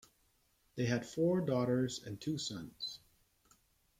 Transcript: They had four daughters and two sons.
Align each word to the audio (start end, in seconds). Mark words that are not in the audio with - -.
They 0.73 0.87
had 0.87 1.05
four 1.05 1.41
daughters 1.41 2.01
and 2.03 2.19
two 2.19 2.39
sons. 2.39 3.01